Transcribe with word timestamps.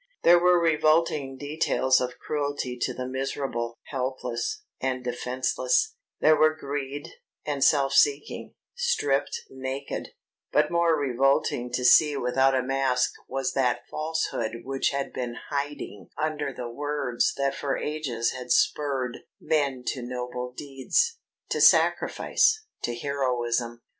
There 0.23 0.39
were 0.39 0.59
revolting 0.59 1.37
details 1.37 2.01
of 2.01 2.17
cruelty 2.17 2.75
to 2.75 2.91
the 2.91 3.05
miserable, 3.05 3.77
helpless, 3.91 4.63
and 4.79 5.03
defenceless; 5.03 5.93
there 6.19 6.35
were 6.35 6.55
greed, 6.57 7.07
and 7.45 7.63
self 7.63 7.93
seeking, 7.93 8.55
stripped 8.73 9.41
naked; 9.51 10.09
but 10.51 10.71
more 10.71 10.97
revolting 10.99 11.71
to 11.73 11.85
see 11.85 12.17
without 12.17 12.55
a 12.55 12.63
mask 12.63 13.11
was 13.27 13.53
that 13.53 13.83
falsehood 13.91 14.61
which 14.63 14.89
had 14.89 15.13
been 15.13 15.35
hiding 15.51 16.07
under 16.17 16.51
the 16.51 16.67
words 16.67 17.35
that 17.37 17.53
for 17.53 17.77
ages 17.77 18.31
had 18.31 18.51
spurred 18.51 19.19
men 19.39 19.83
to 19.85 20.01
noble 20.01 20.51
deeds, 20.51 21.19
to 21.49 21.61
self 21.61 21.79
sacrifice, 21.83 22.65
to 22.81 22.95
heroism. 22.95 23.83